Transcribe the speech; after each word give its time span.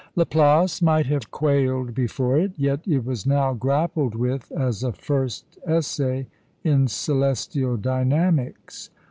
Laplace 0.15 0.81
might 0.81 1.05
have 1.05 1.29
quailed 1.29 1.93
before 1.93 2.35
it; 2.39 2.53
yet 2.57 2.81
it 2.87 3.05
was 3.05 3.27
now 3.27 3.53
grappled 3.53 4.15
with 4.15 4.51
as 4.51 4.81
a 4.83 4.91
first 4.91 5.59
essay 5.67 6.25
in 6.63 6.87
celestial 6.87 7.77
dynamics. 7.77 8.89